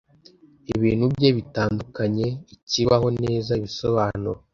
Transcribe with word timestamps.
ibintu 0.75 1.05
bye 1.13 1.29
bitandukanye 1.37 2.27
ikibaho 2.55 3.07
neza 3.23 3.51
ibisobanuro 3.59 4.39